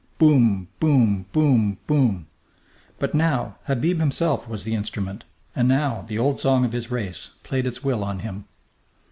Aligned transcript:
"Boom 0.17 0.67
boom 0.79 1.27
boom 1.31 1.77
boom" 1.85 2.25
But 2.99 3.13
now 3.13 3.57
Habib 3.67 3.99
himself 3.99 4.47
was 4.47 4.63
the 4.63 4.73
instrument, 4.73 5.25
and 5.55 5.67
now 5.67 6.05
the 6.07 6.17
old 6.17 6.39
song 6.39 6.65
of 6.65 6.71
his 6.71 6.89
race 6.89 7.35
played 7.43 7.67
its 7.67 7.83
will 7.83 8.03
on 8.03 8.17
him. 8.21 8.45